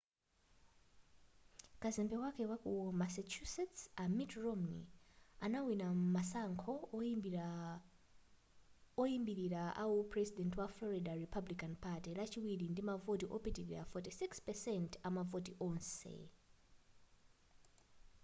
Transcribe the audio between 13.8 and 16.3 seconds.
46 % amavoti onse